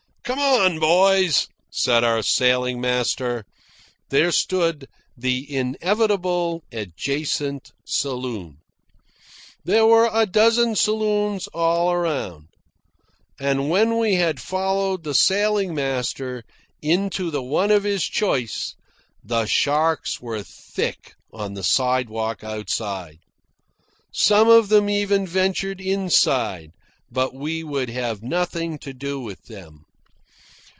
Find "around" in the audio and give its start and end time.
11.91-12.47